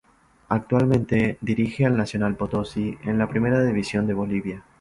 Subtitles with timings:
[0.49, 4.63] Actualmente dirige al Nacional Potosí de la Primera División de Bolivia.